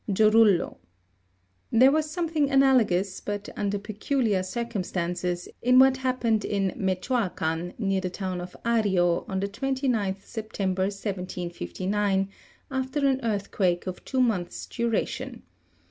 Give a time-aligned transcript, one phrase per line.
[0.09, 0.77] Jorullo.
[1.71, 8.01] There was something analogous, but under peculiar circum stances, in what happened in Mechoacan, n<?ar
[8.01, 12.29] the town of Ario, on the 29th September, 1759,
[12.71, 15.43] after an earthquake of two months duration.